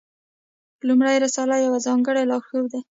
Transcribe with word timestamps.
لومړۍ 0.87 1.17
رساله 1.25 1.55
یو 1.65 1.73
ځانګړی 1.85 2.23
لارښود 2.29 2.65
دی. 2.71 2.81